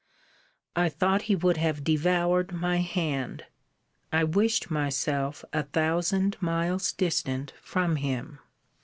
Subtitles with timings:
[0.75, 3.45] I thought he would have devoured my hand.
[4.11, 8.39] I wished myself a thousand miles distant from him.